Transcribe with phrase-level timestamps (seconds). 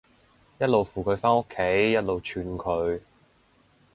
[0.59, 2.99] 一路扶佢返屋企，一路串佢